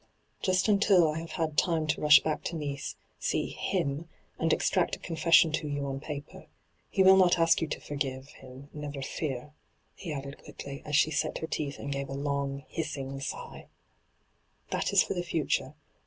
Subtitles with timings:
[0.41, 4.95] 'Just until I have had time to rush back to Nice, see him, and extract
[4.95, 6.47] a confession to you on paper.
[6.89, 9.53] He will not ask you to forgive, him, never fear,'
[9.93, 13.67] he added quickly, as she set her teeth and gave a long, hissing sigh.
[13.67, 15.75] hyGoogIc 246 ENTRAPPED * That is for the future.